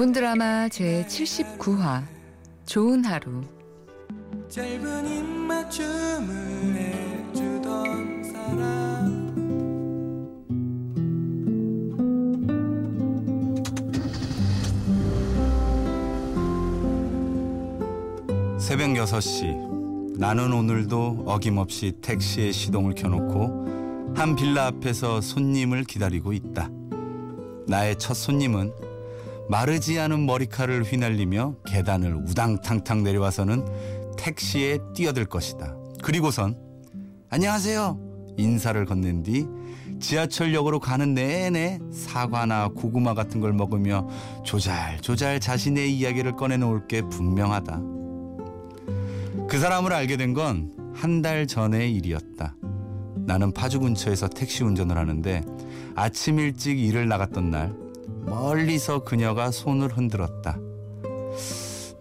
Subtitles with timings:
[0.00, 2.02] 5분 드라마 제 79화
[2.64, 3.42] 좋은 하루
[4.48, 6.74] 짧은 입맞춤을
[7.34, 9.28] 해주던 사람
[18.58, 26.70] 새벽 6시 나는 오늘도 어김없이 택시에 시동을 켜놓고 한 빌라 앞에서 손님을 기다리고 있다.
[27.66, 28.72] 나의 첫 손님은
[29.50, 33.64] 마르지 않은 머리카락을 휘날리며 계단을 우당탕탕 내려와서는
[34.16, 35.74] 택시에 뛰어들 것이다.
[36.02, 36.56] 그리고선
[37.30, 39.46] 안녕하세요 인사를 건넨 뒤
[39.98, 44.08] 지하철역으로 가는 내내 사과나 고구마 같은 걸 먹으며
[44.44, 47.80] 조잘조잘 자신의 이야기를 꺼내놓을 게 분명하다.
[49.48, 50.70] 그 사람을 알게 된 건
[51.02, 52.54] 한 달 전의 일이었다.
[53.26, 55.42] 나는 파주 근처에서 택시 운전을 하는데
[55.94, 57.72] 아침 일찍 일을 나갔던 날
[58.26, 60.58] 멀리서 그녀가 손을 흔들었다.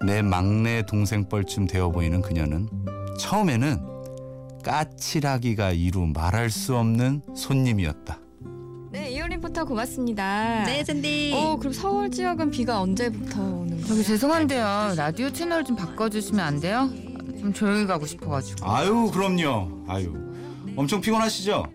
[0.05, 2.69] 내 막내 동생 뻘쯤 되어 보이는 그녀는
[3.19, 3.79] 처음에는
[4.63, 8.19] 까칠하기가 이루 말할 수 없는 손님이었다.
[8.91, 10.63] 네, 이효 리포터 고맙습니다.
[10.65, 11.31] 네, 샌디.
[11.35, 13.85] 어, 그럼 서울 지역은 비가 언제부터 오는 거예요?
[13.87, 16.89] 저기 죄송한데요 라디오 채널 좀 바꿔주시면 안 돼요?
[17.39, 19.85] 좀 조용히 가고 싶어가지고 아유 그럼요.
[19.87, 20.13] 아유
[20.75, 21.65] 엄청 피곤하시죠?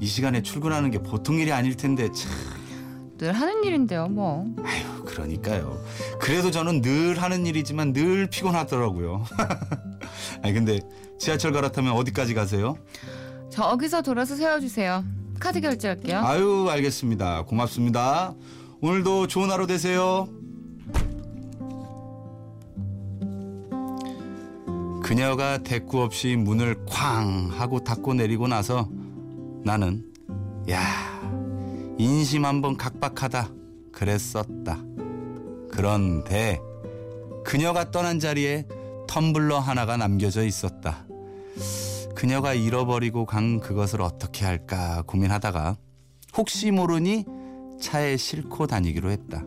[0.00, 2.30] 이 시간에 출근하는 게 보통 일이 아닐 텐데 참.
[3.22, 5.78] 늘 하는 일인데요 뭐 아유 그러니까요.
[6.18, 9.24] 그래도 저는 늘 하는 일이지만 늘 피곤하더라고요.
[10.42, 10.80] 아니 근데
[11.20, 12.76] 지하철 갈아타면 어디까지 가세요?
[13.50, 15.04] 저기서 돌아서 세워주세요
[15.38, 17.44] 카드 결제할게요 아유 알겠습니다.
[17.44, 18.34] 고맙습니다.
[18.80, 20.26] 오늘도 좋은 하루 되세요.
[25.04, 28.88] 그녀가 대꾸 없이 문을 쾅 하고 닫고 내리고 나서
[29.64, 30.04] 나는
[30.70, 31.11] 야
[31.98, 33.50] 인심 한번 각박하다
[33.92, 34.78] 그랬었다.
[35.70, 36.60] 그런데
[37.44, 38.66] 그녀가 떠난 자리에
[39.08, 41.06] 텀블러 하나가 남겨져 있었다.
[42.14, 45.76] 그녀가 잃어버리고 간 그것을 어떻게 할까 고민하다가
[46.36, 47.24] 혹시 모르니
[47.80, 49.44] 차에 싣고 다니기로 했다.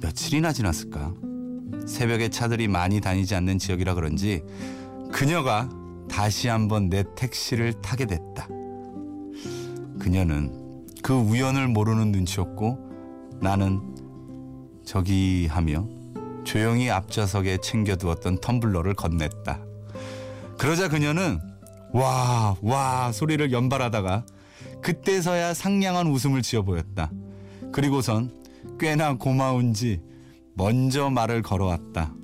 [0.00, 1.14] 며칠이나 지났을까?
[1.86, 4.42] 새벽에 차들이 많이 다니지 않는 지역이라 그런지
[5.12, 5.68] 그녀가
[6.08, 8.48] 다시 한번 내 택시를 타게 됐다.
[9.98, 10.63] 그녀는
[11.04, 12.78] 그 우연을 모르는 눈치였고
[13.42, 13.82] 나는
[14.86, 15.86] 저기 하며
[16.44, 19.60] 조용히 앞좌석에 챙겨두었던 텀블러를 건넸다.
[20.56, 21.40] 그러자 그녀는
[21.92, 24.24] 와, 와 소리를 연발하다가
[24.80, 27.10] 그때서야 상냥한 웃음을 지어 보였다.
[27.70, 28.32] 그리고선
[28.80, 30.00] 꽤나 고마운지
[30.54, 32.14] 먼저 말을 걸어왔다.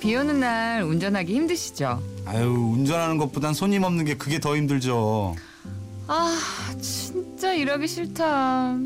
[0.00, 2.11] 비 오는 날 운전하기 힘드시죠?
[2.24, 5.34] 아유, 운전하는 것보단 손님 없는 게 그게 더 힘들죠.
[6.08, 6.38] 아
[6.80, 8.76] 진짜 일하기 싫다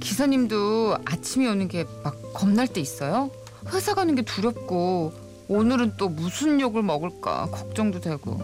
[0.00, 3.30] 기사님도 아침에 오는 게 막 겁날 때 있어요?
[3.72, 5.12] 회사 가는 게 두렵고
[5.48, 8.40] 오늘은 또 무슨 욕을 먹을까 걱정도 되고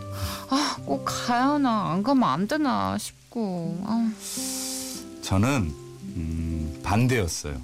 [0.51, 4.11] 아 꼭 가야 하나 안 가면 안 되나 싶고 아.
[5.23, 5.71] 저는
[6.17, 7.61] 음, 반대였어요.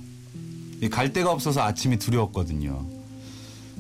[0.83, 2.85] 이갈 데가 없어서 아침이 두려웠거든요.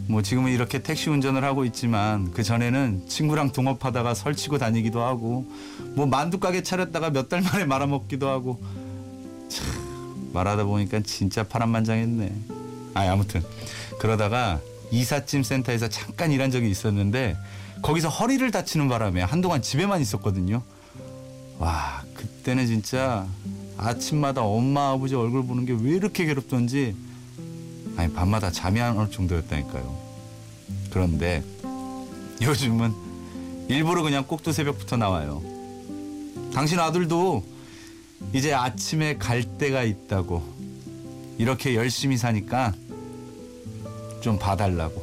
[0.06, 5.46] 뭐 지금은 이렇게 택시 운전을 하고 있지만 그 전에는 친구랑 동업하다가 설치고 다니기도 하고
[5.94, 8.60] 뭐 만두 가게 차렸다가 몇 달 만에 말아먹기도 하고
[9.48, 9.64] 참
[10.32, 12.32] 말하다 보니까 진짜 파란만장했네.
[12.94, 13.42] 아 아무튼
[13.98, 14.60] 그러다가
[14.90, 17.36] 이삿짐 센터에서 잠깐 일한 적이 있었는데
[17.82, 20.62] 거기서 허리를 다치는 바람에 한동안 집에만 있었거든요.
[21.58, 23.26] 와 그때는 진짜
[23.78, 26.94] 아침마다 엄마 아버지 얼굴 보는 게 왜 이렇게 괴롭던지
[27.96, 30.03] 아니 밤마다 잠이 안 올 정도였다니까요.
[30.94, 31.42] 그런데
[32.40, 32.94] 요즘은
[33.66, 35.42] 일부러 그냥 꼭두 새벽부터 나와요.
[36.52, 37.44] 당신 아들도
[38.32, 40.40] 이제 아침에 갈 데가 있다고
[41.36, 42.72] 이렇게 열심히 사니까
[44.20, 45.02] 좀 봐달라고.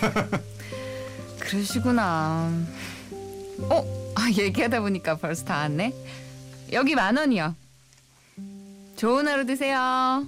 [1.38, 2.50] 그러시구나
[3.58, 4.12] 어?
[4.14, 5.92] 아, 얘기하다 보니까 벌써 다 왔네
[6.72, 7.54] 여기 만 원이요
[8.96, 10.24] 좋은 하루 되세요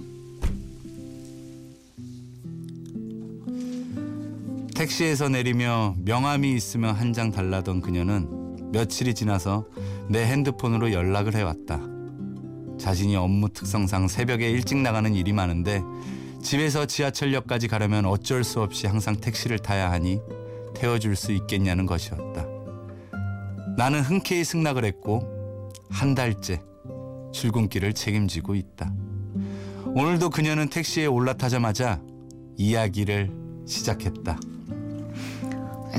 [4.77, 9.65] 택시에서 내리며 명함이 있으면 한 장 달라던 그녀는 며칠이 지나서
[10.07, 11.79] 내 핸드폰으로 연락을 해왔다.
[12.77, 15.81] 자신이 업무 특성상 새벽에 일찍 나가는 일이 많은데
[16.43, 20.19] 집에서 지하철역까지 가려면 어쩔 수 없이 항상 택시를 타야 하니
[20.75, 22.45] 태워줄 수 있겠냐는 것이었다.
[23.77, 26.61] 나는 흔쾌히 승낙을 했고 한 달째
[27.33, 28.93] 출근길을 책임지고 있다.
[29.95, 31.99] 오늘도 그녀는 택시에 올라타자마자
[32.57, 33.31] 이야기를
[33.65, 34.39] 시작했다.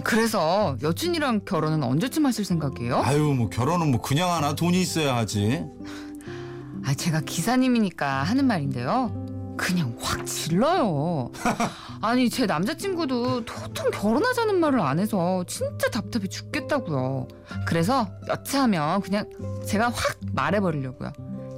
[0.04, 3.02] 그래서 여친이랑 결혼은 언제쯤 하실 생각이에요?
[3.04, 5.64] 아유 뭐 결혼은 뭐 그냥 하나 돈이 있어야 하지.
[6.84, 9.12] 아, 제가 기사님이니까 하는 말인데요.
[9.58, 11.32] 그냥 확 질러요.
[12.00, 17.26] 아니, 제 남자친구도 도통 결혼하자는 말을 안 해서 진짜 답답해 죽겠다고요.
[17.66, 19.28] 그래서 여차하면 그냥
[19.66, 21.12] 제가 확 말해버리려고요.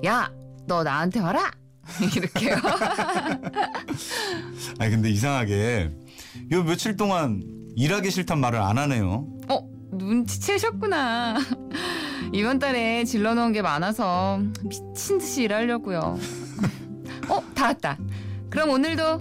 [0.06, 0.32] 야,
[0.66, 1.50] 너 나한테 와라!
[2.16, 2.56] 이렇게요.
[4.78, 5.90] 아니 근데 이상하게
[6.52, 7.42] 요 며칠 동안
[7.76, 9.26] 일하기 싫단 말을 안 하네요.
[9.48, 11.38] 어, 눈치채셨구나.
[12.32, 16.18] 이번 달에 질러놓은 게 많아서 미친 듯이 일하려고요.
[17.28, 17.98] 어, 다 왔다.
[18.48, 19.20] 그럼 오늘도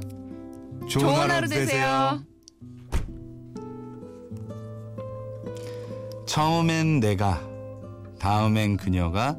[0.88, 2.24] 좋은, 하루 되세요.
[6.26, 7.42] 처음엔 내가,
[8.20, 9.38] 다음엔 그녀가,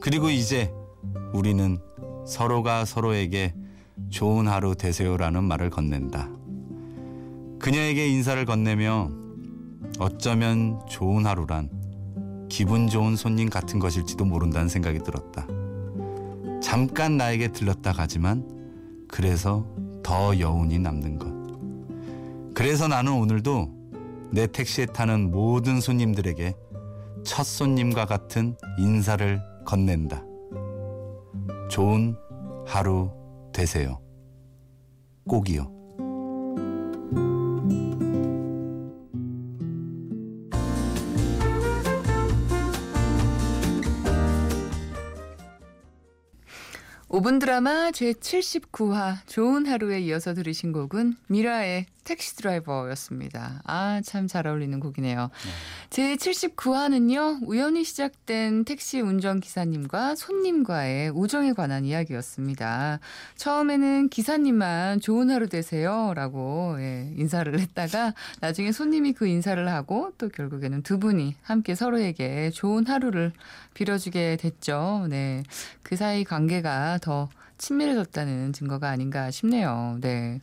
[0.00, 0.72] 그리고 이제
[1.32, 1.78] 우리는
[2.26, 3.54] 서로가 서로에게
[4.10, 6.35] 좋은 하루 되세요라는 말을 건넨다.
[7.66, 9.10] 그녀에게 인사를 건네며
[9.98, 11.68] 어쩌면 좋은 하루란
[12.48, 15.48] 기분 좋은 손님 같은 것일지도 모른다는 생각이 들었다.
[16.62, 18.48] 잠깐 나에게 들렀다 가지만
[19.08, 19.66] 그래서
[20.04, 22.54] 더 여운이 남는 것.
[22.54, 23.68] 그래서 나는 오늘도
[24.30, 26.54] 내 택시에 타는 모든 손님들에게
[27.24, 30.22] 첫 손님과 같은 인사를 건넨다.
[31.68, 32.14] 좋은
[32.64, 33.10] 하루
[33.52, 33.98] 되세요.
[35.26, 35.75] 꼭이요.
[47.26, 53.62] 오분 드라마 제 79화 좋은 하루에 이어서 들으신 곡은 미라의 택시 드라이버였습니다.
[53.64, 55.30] 아, 참 잘 어울리는 곡이네요.
[55.90, 62.98] 제 79화는요, 우연히 시작된 택시 운전 기사님과 손님과의 우정에 관한 이야기였습니다.
[63.36, 66.12] 처음에는 기사님만 좋은 하루 되세요.
[66.14, 72.50] 라고 예, 인사를 했다가 나중에 손님이 그 인사를 하고 또 결국에는 두 분이 함께 서로에게
[72.50, 73.32] 좋은 하루를
[73.74, 75.06] 빌어주게 됐죠.
[75.08, 75.42] 네.
[75.82, 79.98] 그 사이 관계가 더 친밀해졌다는 증거가 아닌가 싶네요.
[80.00, 80.40] 네.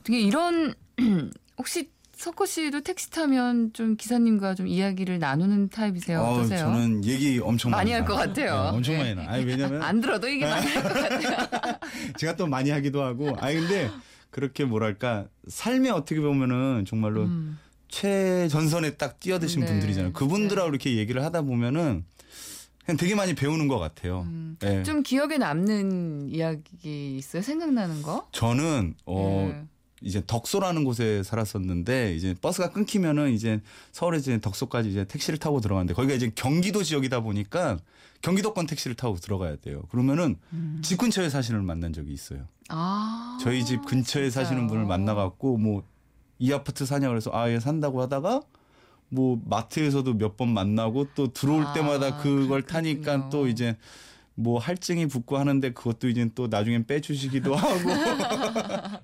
[0.00, 0.74] 어떻게 이런
[1.58, 6.20] 혹시 석호 씨도 택시 타면 좀 기사님과 좀 이야기를 나누는 타입이세요?
[6.20, 6.58] 어, 어떠세요?
[6.60, 8.04] 저는 얘기 엄청 많이 할.
[8.04, 8.52] 것 같아요.
[8.64, 9.14] 네, 엄청 네.
[9.14, 9.32] 많이 나.
[9.32, 11.78] 아니 왜냐면 안 들어도 이게 많이 할 것 같아요.
[12.18, 13.34] 제가 또 많이 하기도 하고.
[13.38, 13.90] 아니 근데
[14.30, 17.58] 그렇게 뭐랄까 삶에 어떻게 보면은 정말로 음,
[17.88, 19.66] 최전선에 딱 뛰어드신 네.
[19.66, 20.12] 분들이잖아요.
[20.12, 22.04] 그분들하고 이렇게 얘기를 하다 보면은
[22.84, 24.22] 그냥 되게 많이 배우는 것 같아요.
[24.28, 24.56] 음.
[24.60, 24.82] 네.
[24.82, 27.40] 좀 기억에 남는 이야기 있어요?
[27.42, 28.28] 생각나는 거?
[28.32, 29.64] 저는 어 네.
[30.00, 33.60] 이제 덕소라는 곳에 살았었는데 이제 버스가 끊기면은 이제
[33.92, 37.78] 서울에 이제 덕소까지 이제 택시를 타고 들어가는데 거기가 이제 경기도 지역이다 보니까
[38.22, 39.82] 경기도권 택시를 타고 들어가야 돼요.
[39.90, 40.80] 그러면은 음.
[40.82, 42.46] 집 근처에 사시는 분을 만난 적이 있어요.
[42.68, 44.68] 아, 저희 집 근처에 사시는 진짜요?
[44.68, 45.82] 분을 만나갖고 뭐
[46.42, 48.40] 이 아파트 사냐 그래서 아예 산다고 하다가
[49.10, 52.66] 뭐 마트에서도 몇 번 만나고 또 들어올 아, 때마다 그걸 그렇군요.
[52.66, 53.76] 타니까 또 이제
[54.40, 57.88] 뭐 할증이 붙고 하는데 그것도 이제 또 나중엔 빼주시기도 하고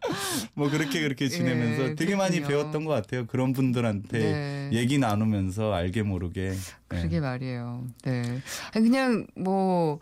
[0.55, 2.63] 뭐 그렇게 그렇게 지내면서 예, 되게 많이 그렇군요.
[2.63, 4.71] 배웠던 것 같아요 그런 분들한테 네.
[4.73, 6.57] 얘기 나누면서 알게 모르게 예.
[6.89, 7.87] 그러게 말이에요.
[8.05, 8.23] 네.
[8.75, 10.01] 아니, 그냥 뭐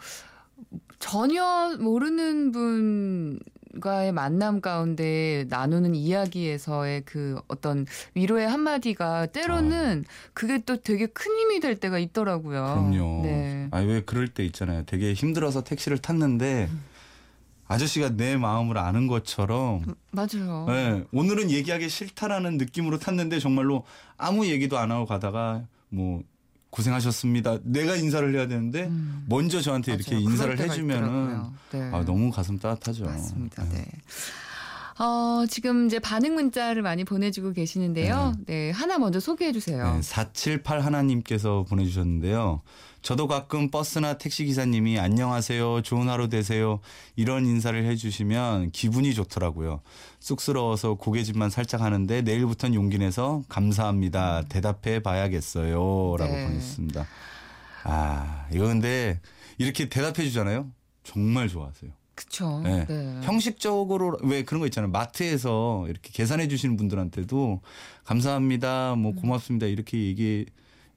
[0.99, 3.39] 전혀 모르는 분
[3.81, 11.61] 과의 만남 가운데 나누는 이야기에서의 그 어떤 위로의 한마디가 때로는 그게 또 되게 큰 힘이
[11.61, 12.63] 될 때가 있더라고요.
[12.63, 13.23] 그럼요.
[13.25, 13.69] 네.
[13.71, 14.85] 아니 왜 그럴 때 있잖아요.
[14.87, 16.69] 되게 힘들어서 택시를 탔는데
[17.67, 20.67] 아저씨가 내 마음을 아는 것처럼 맞아요.
[20.69, 23.85] 네, 오늘은 얘기하기 싫다라는 느낌으로 탔는데 정말로
[24.17, 26.23] 아무 얘기도 안 하고 가다가 뭐
[26.75, 27.59] 고생하셨습니다.
[27.63, 29.25] 내가 인사를 해야 되는데 음.
[29.29, 30.25] 먼저 저한테 이렇게 맞아요.
[30.25, 31.43] 인사를 그럴 때가 해주면은.
[31.71, 31.91] 네.
[31.93, 33.05] 아, 너무 가슴 따뜻하죠.
[33.05, 33.65] 맞습니다.
[33.69, 33.87] 네.
[34.99, 38.35] 어, 지금 이제 반응 문자를 많이 보내주고 계시는데요.
[38.47, 38.71] 네.
[38.71, 39.95] 하나 먼저 소개해 주세요.
[39.95, 42.63] 네, 478 하나님께서 보내주셨는데요.
[43.03, 46.81] 저도 가끔 버스나 택시 기사님이 안녕하세요, 좋은 하루 되세요
[47.17, 49.83] 이런 인사를 해주시면 기분이 좋더라고요.
[50.21, 56.47] 쑥스러워서 고개짓만 살짝 하는데 내일부터는 용기 내서 감사합니다, 대답해 봐야겠어요라고 네.
[56.47, 57.07] 보냈습니다.
[57.85, 59.21] 아 이거 근데
[59.59, 60.71] 이렇게 대답해 주잖아요.
[61.03, 61.91] 정말 좋아하세요.
[62.15, 62.61] 그쵸.
[62.63, 62.87] 네.
[62.87, 63.21] 네.
[63.23, 64.91] 형식적으로 왜 그런 거 있잖아요.
[64.91, 67.61] 마트에서 이렇게 계산해 주시는 분들한테도
[68.05, 70.47] 감사합니다, 뭐 고맙습니다 이렇게 얘기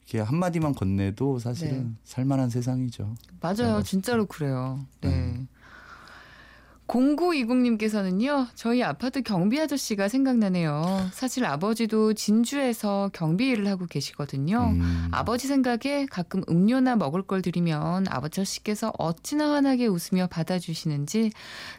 [0.06, 1.92] 이렇게 한 마디만 건네도 사실은 네.
[2.04, 3.04] 살만한 세상이죠.
[3.04, 3.16] 맞아요.
[3.42, 3.84] 맞습니다.
[3.84, 4.86] 진짜로 그래요.
[5.02, 5.47] 네.
[6.96, 7.16] 음.
[7.16, 11.10] 0920님께서는요, 저희 아파트 경비 아저씨가 생각나네요.
[11.12, 14.72] 사실 아버지도 진주에서 경비 일을 하고 계시거든요.
[14.74, 15.08] 음.
[15.12, 21.32] 아버지 생각에 가끔 음료나 먹을 걸 드리면 아버지께서 어찌나 환하게 웃으며 받아주시는지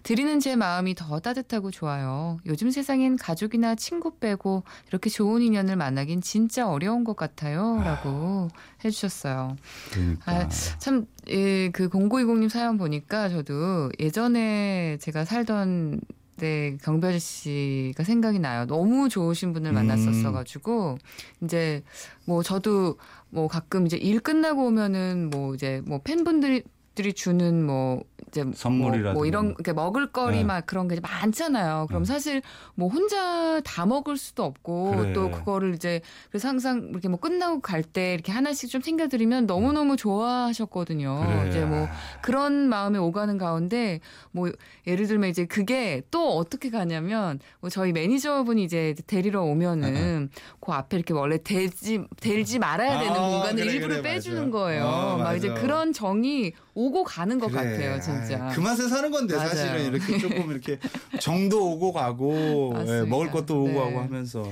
[0.02, 2.38] 드리는 제 마음이 더 따뜻하고 좋아요.
[2.46, 7.80] 요즘 세상엔 가족이나 친구 빼고 이렇게 좋은 인연을 만나긴 진짜 어려운 것 같아요.
[7.82, 8.48] 라고
[8.84, 9.56] 해주셨어요.
[9.90, 10.32] 그러니까.
[10.32, 10.48] 아,
[10.78, 16.00] 참, 예, 그 0920님 사연 보니까 저도 예전에 제가 살던
[16.38, 18.64] 네, 경비 아저씨가 생각이 나요.
[18.66, 19.75] 너무 좋으신 분을 음.
[19.75, 20.99] 만났었어가지고,
[21.42, 21.82] 이제,
[22.26, 22.97] 뭐, 저도,
[23.30, 26.62] 뭐, 가끔 이제 일 끝나고 오면은, 뭐, 이제, 뭐, 팬분들이,
[26.99, 30.43] 들이 주는 뭐 이제 뭐, 선물이라든가 뭐 이런 이렇게 먹을거리 네.
[30.45, 31.87] 막 그런 게 많잖아요.
[31.88, 32.07] 그럼 네.
[32.12, 32.43] 사실
[32.75, 35.12] 뭐 혼자 다 먹을 수도 없고 그래.
[35.12, 39.73] 또 그거를 이제 그래서 항상 이렇게 뭐 끝나고 갈 때 이렇게 하나씩 좀 챙겨드리면 너무
[39.73, 41.25] 너무 좋아하셨거든요.
[41.25, 41.49] 그래.
[41.49, 41.87] 이제 뭐
[42.21, 44.00] 그런 마음에 오가는 가운데
[44.33, 44.50] 뭐
[44.88, 50.97] 예를 들면 이제 그게 또 어떻게 가냐면 뭐 저희 매니저분이 이제 데리러 오면은 그 앞에
[50.97, 54.50] 이렇게 원래 대지 대지 말아야 되는 아, 공간을 그래, 일부러 빼주는 맞아.
[54.50, 54.85] 거예요.
[54.85, 55.61] 어, 막 이제 맞아.
[55.62, 57.57] 그런 정이 오고 가는 것 그래.
[57.73, 58.47] 같아요, 진짜.
[58.47, 59.49] 아이, 그 맛에 사는 건데 맞아요.
[59.50, 60.78] 사실은 이렇게 조금 이렇게
[61.21, 63.02] 정도 오고 가고 예.
[63.02, 63.75] 먹을 것도 오고 네.
[63.75, 64.42] 가고 하면서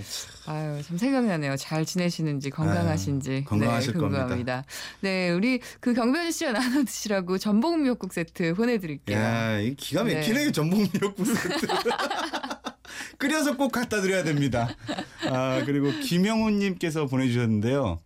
[0.47, 1.57] 아유, 참 생각나네요.
[1.57, 3.31] 잘 지내시는지, 건강하신지.
[3.33, 4.65] 아유, 건강하실 네, 궁금합니다.
[5.01, 9.19] 네, 우리 그 경변 씨와 나눠 드시라고 전복 미역국 세트 보내드릴게요.
[9.19, 10.53] 야, 이 기가 막히네 네.
[10.53, 11.67] 전복 미역국 세트.
[13.19, 14.69] 끓여서 꼭 갖다 드려야 됩니다.
[15.31, 17.99] 아, 그리고 김영훈님께서 보내주셨는데요.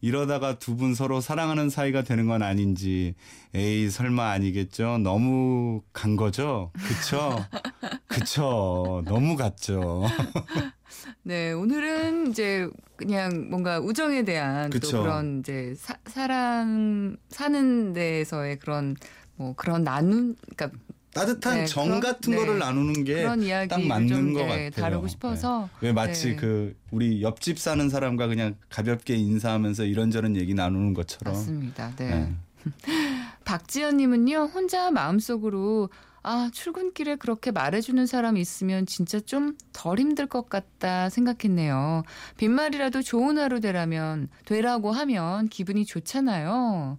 [0.00, 3.14] 이러다가 두 분 서로 사랑하는 사이가 되는 건 아닌지,
[3.54, 4.98] 에이, 설마 아니겠죠?
[4.98, 6.70] 너무 간 거죠?
[6.86, 7.36] 그쵸?
[8.06, 9.02] 그쵸.
[9.06, 10.04] 너무 갔죠.
[11.22, 14.90] 네, 오늘은 이제 그냥 뭔가 우정에 대한 그쵸.
[14.98, 18.96] 또 그런 이제 사, 사랑 사는 데에서의 그런
[19.36, 20.78] 뭐 그런 나눔, 그러니까
[21.14, 22.36] 따뜻한 네, 정 그런- 같은 네.
[22.38, 23.24] 거를 나누는 게
[23.68, 24.70] 딱 맞는 좀것 네, 같아요.
[24.70, 26.36] 다루고 싶어서 왜 마치 네.
[26.36, 31.34] 그 우리 옆집 사는 사람과 그냥 가볍게 인사하면서 이런저런 얘기 나누는 것처럼.
[31.34, 31.92] 맞습니다.
[31.96, 32.10] 네.
[32.10, 32.34] 네.
[33.44, 35.88] 박지연님은요, 혼자 마음속으로,
[36.22, 42.02] 아, 출근길에 그렇게 말해주는 사람 있으면 진짜 좀 덜 힘들 것 같다 생각했네요.
[42.36, 46.98] 빈말이라도 좋은 하루 되라면, 되라고 하면 기분이 좋잖아요.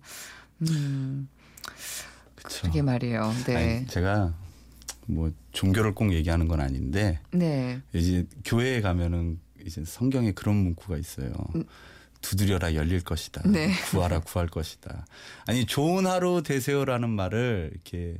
[0.69, 1.29] 음,
[2.49, 2.67] 그쵸.
[2.67, 3.33] 그게 말이에요.
[3.45, 3.55] 네.
[3.55, 4.33] 아니, 제가
[5.05, 7.81] 뭐 종교를 꼭 얘기하는 건 아닌데 네.
[7.93, 11.31] 이제 교회에 가면은 이제 성경에 그런 문구가 있어요.
[11.55, 11.63] 음.
[12.21, 13.43] 두드려라 열릴 것이다.
[13.45, 13.71] 네.
[13.91, 15.05] 구하라 구할 것이다.
[15.45, 18.17] 아니 좋은 하루 되세요라는 말을 이렇게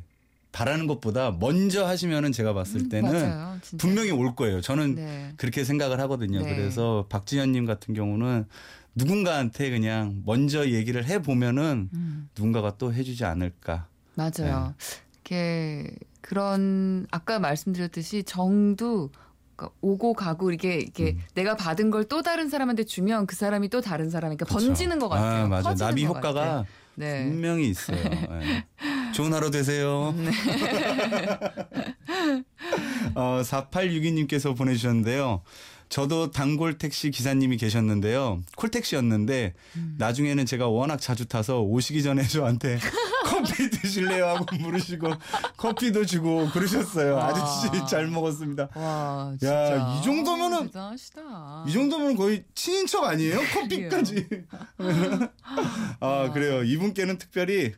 [0.52, 3.60] 바라는 것보다 먼저 하시면은 제가 봤을 음, 때는 맞아요.
[3.78, 4.62] 분명히 올 거예요.
[4.62, 5.34] 저는 네.
[5.38, 6.42] 그렇게 생각을 하거든요.
[6.42, 6.56] 네.
[6.56, 8.46] 그래서 박지현님 같은 경우는
[8.96, 12.30] 누군가한테 그냥 먼저 얘기를 해 보면은 음.
[12.36, 13.88] 누군가가 또 해주지 않을까.
[14.16, 14.74] 맞아요.
[14.78, 14.98] 네.
[15.24, 19.10] 이게 그런 아까 말씀드렸듯이 정도
[19.56, 21.20] 그러니까 오고 가고 이게 이게 음.
[21.36, 24.58] 내가 받은 걸 또 다른 사람한테 주면 그 사람이 또 다른 사람에게 그쵸.
[24.58, 25.46] 번지는 것 같아요.
[25.46, 25.76] 아, 맞아.
[25.76, 26.66] 나비 것 효과가.
[26.96, 27.26] 네.
[27.30, 27.98] 분명히 있어요.
[27.98, 28.66] 예.
[29.14, 30.14] 좋은 하루 되세요.
[33.16, 35.42] 어, 4862님께서 보내주셨는데요.
[35.90, 38.42] 저도 단골 택시 기사님이 계셨는데요.
[38.56, 39.96] 콜택시였는데 음.
[39.98, 42.78] 나중에는 제가 워낙 자주 타서 오시기 전에 저한테
[43.26, 45.12] 커피 드실래요 하고 물으시고
[45.58, 47.16] 커피도 주고 그러셨어요.
[47.16, 47.26] 와.
[47.28, 48.70] 아저씨 잘 먹었습니다.
[48.76, 49.96] 와, 야, 진짜.
[49.98, 51.66] 이 정도면은- 대단하시다.
[51.68, 53.40] 이 정도면 거의 친인척 아니에요?
[53.54, 54.28] 커피까지.
[56.00, 56.64] 아, 그래요.
[56.64, 57.74] 이분께는 특별히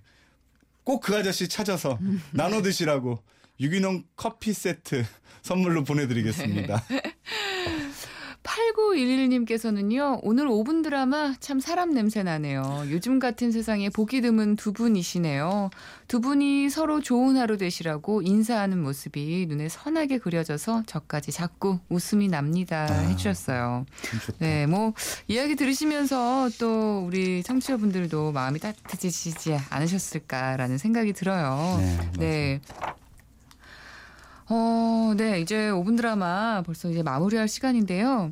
[0.83, 1.97] 꼭 그 아저씨 찾아서
[2.31, 3.19] 나눠 드시라고
[3.59, 5.05] 유기농 커피 세트
[5.43, 6.83] 선물로 보내 드리겠습니다.
[8.43, 12.85] 8911님께서는요, 오늘 5분 드라마 참 사람 냄새 나네요.
[12.89, 15.69] 요즘 같은 세상에 보기 드문 두 분이시네요.
[16.07, 22.87] 두 분이 서로 좋은 하루 되시라고 인사하는 모습이 눈에 선하게 그려져서 저까지 자꾸 웃음이 납니다.
[22.89, 22.93] 아.
[22.93, 23.85] 해주셨어요.
[24.39, 24.93] 네, 뭐,
[25.27, 31.77] 이야기 들으시면서 또 우리 청취자분들도 마음이 따뜻해지시지 않으셨을까라는 생각이 들어요.
[31.79, 31.97] 네.
[32.17, 32.61] 네.
[34.53, 35.39] 어, 네.
[35.39, 38.31] 이제 5분 드라마 벌써 이제 마무리할 시간인데요.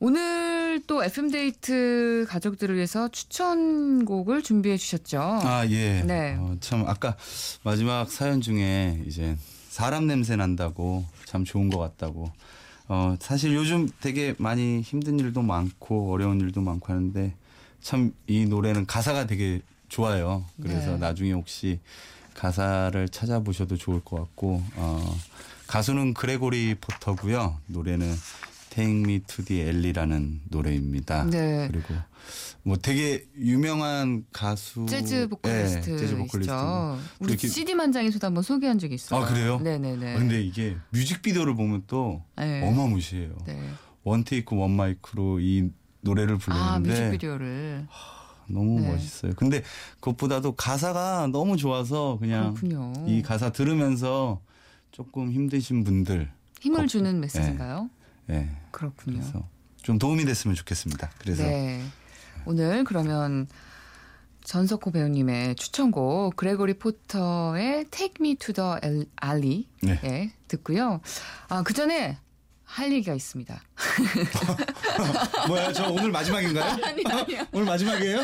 [0.00, 5.20] 오늘 또 FM데이트 가족들을 위해서 추천곡을 준비해 주셨죠.
[5.20, 6.02] 아, 예.
[6.02, 6.36] 네.
[6.40, 7.16] 어, 참 아까
[7.62, 9.36] 마지막 사연 중에 이제
[9.68, 12.32] 사람 냄새 난다고 참 좋은 것 같다고.
[12.88, 17.34] 어, 사실 요즘 되게 많이 힘든 일도 많고 어려운 일도 많고 하는데
[17.80, 20.44] 참 이 노래는 가사가 되게 좋아요.
[20.60, 20.98] 그래서 네.
[20.98, 21.78] 나중에 혹시
[22.38, 25.18] 가사를 찾아보셔도 좋을 것 같고 어,
[25.66, 27.58] 가수는 그레고리 포터고요.
[27.66, 28.14] 노래는
[28.70, 31.24] Take Me to the Alley라는 노래입니다.
[31.24, 31.66] 네.
[31.68, 31.94] 그리고
[32.62, 36.52] 뭐 되게 유명한 가수 재즈 보컬리스트 네, 재즈 보컬리스트.
[37.18, 39.20] 우리 CD 만장에서도 한번 소개한 적이 있어요.
[39.20, 39.58] 아, 그래요?
[39.58, 40.14] 네네네.
[40.14, 42.62] 아, 근데 이게 뮤직비디오를 보면 또 네.
[42.62, 43.36] 어마무시해요.
[43.46, 43.68] 네.
[44.04, 45.70] one take one mic로 이
[46.02, 47.88] 노래를 아 부르는데 뮤직비디오를
[48.48, 48.88] 너무 네.
[48.90, 49.32] 멋있어요.
[49.36, 49.62] 근데
[50.00, 52.92] 그것보다도 가사가 너무 좋아서 그냥 그렇군요.
[53.06, 54.40] 이 가사 들으면서
[54.90, 57.88] 조금 힘드신 분들 힘을 거- 주는 메시지인가요?
[58.30, 58.48] 예.
[58.70, 59.20] 그렇군요.
[59.20, 59.48] 그래서
[59.82, 61.10] 좀 도움이 됐으면 좋겠습니다.
[61.18, 61.82] 그래서 네.
[62.46, 63.46] 오늘 그러면
[64.44, 70.00] 전석호 배우님의 추천곡 그레고리 포터의 Take Me to the Alley 네.
[70.04, 71.00] 예, 듣고요.
[71.48, 72.18] 아, 그 전에
[72.68, 73.60] 할 얘기가 있습니다.
[75.48, 76.64] 뭐야 저 오늘 마지막인가요?
[76.84, 77.46] 아니, 아니요.
[77.52, 78.20] 오늘 마지막이에요?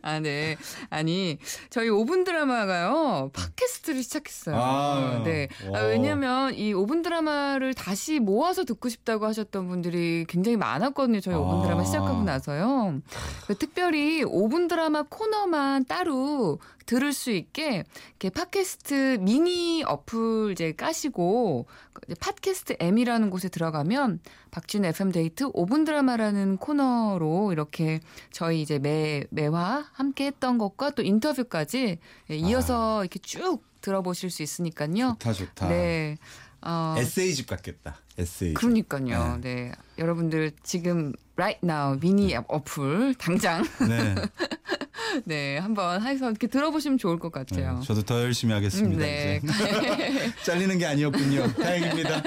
[0.00, 0.56] 아, 네.
[0.88, 4.56] 아니, 저희 5분 드라마가요, 팟캐스트를 시작했어요.
[4.56, 5.48] 아, 네.
[5.66, 5.80] 아, 와.
[5.82, 11.20] 왜냐면 이 5분 드라마를 다시 모아서 듣고 싶다고 하셨던 분들이 굉장히 많았거든요.
[11.20, 11.62] 저희 5분 아.
[11.62, 13.02] 드라마 시작하고 나서요.
[13.46, 21.66] 그 특별히 5분 드라마 코너만 따로 들을 수 있게 이렇게 팟캐스트 미니 어플 이제 까시고
[22.06, 28.00] 이제 팟캐스트 M이라는 곳에 들어가면 박진우 FM 데이트 5분 드라마라는 코너로 이렇게
[28.30, 31.98] 저희 이제 매 매화 함께 했던 것과 또 인터뷰까지
[32.30, 35.16] 예, 이어서 이렇게 쭉 들어보실 수 있으니까요.
[35.18, 35.68] 좋다 좋다.
[35.68, 36.16] 네.
[36.62, 37.98] 어, 에세이집 같겠다.
[38.18, 38.54] 에세이.
[38.54, 39.38] 그러니까요.
[39.40, 39.72] 네.
[39.98, 44.14] 여러분들 지금 right now 미니 어플 당장 네.
[45.24, 47.78] 네, 한번 해서 이렇게 들어보시면 좋을 것 같아요.
[47.78, 48.96] 네, 저도 더 열심히 하겠습니다.
[48.96, 49.40] 음, 네.
[50.44, 51.52] 잘리는 게 아니었군요.
[51.60, 52.22] 다행입니다.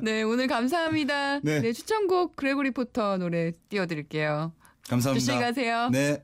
[0.00, 1.40] 네, 오늘 감사합니다.
[1.40, 1.60] 네.
[1.60, 4.52] 네, 추천곡 그레고리 포터 노래 띄워드릴게요.
[4.88, 5.20] 감사합니다.
[5.20, 5.88] 조심히 가세요.
[5.90, 6.22] 네.